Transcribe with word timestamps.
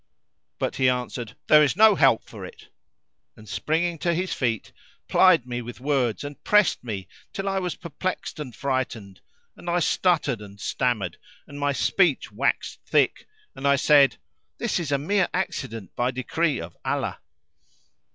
But 0.57 0.77
he 0.77 0.89
answered, 0.89 1.35
"There 1.45 1.61
is 1.61 1.75
no 1.75 1.93
help 1.93 2.23
for 2.27 2.43
it;" 2.43 2.69
and, 3.35 3.47
springing 3.47 3.99
to 3.99 4.15
his 4.15 4.33
feet, 4.33 4.71
plied 5.07 5.45
me 5.45 5.61
with 5.61 5.79
words 5.79 6.23
and 6.23 6.43
pressed 6.43 6.83
me 6.83 7.07
till 7.33 7.47
I 7.47 7.59
was 7.59 7.75
perplexed 7.75 8.39
and 8.39 8.55
frightened; 8.55 9.21
and 9.55 9.69
I 9.69 9.77
stuttered 9.77 10.41
and 10.41 10.59
stammered 10.59 11.17
and 11.45 11.59
my 11.59 11.71
speech 11.73 12.31
waxed 12.31 12.79
thick 12.83 13.27
and 13.53 13.67
I 13.67 13.75
said, 13.75 14.17
"This 14.57 14.79
is 14.79 14.91
a 14.91 14.97
mere 14.97 15.29
accident 15.35 15.95
by 15.95 16.09
decree 16.09 16.59
of 16.59 16.75
Allah." 16.83 17.19